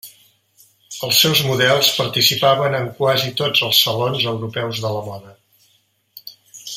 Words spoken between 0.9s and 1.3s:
Els